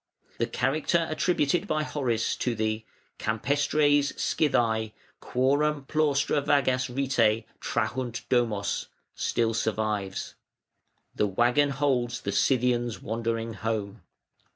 The 0.39 0.47
character 0.47 1.05
attributed 1.11 1.67
by 1.67 1.83
Horace 1.83 2.35
to 2.37 2.55
the 2.55 2.83
Campestres 3.19 4.11
Scythæ, 4.13 4.93
Quorum 5.19 5.85
plaustra 5.85 6.41
vagas 6.41 6.89
rite 6.89 7.45
trahunt 7.59 8.27
domos 8.27 8.87
still 9.13 9.53
survives. 9.53 10.33
"The 11.13 11.27
waggon 11.27 11.69
holds 11.69 12.21
the 12.21 12.31
Scythian's 12.31 12.99
wandering 12.99 13.53
home". 13.53 14.01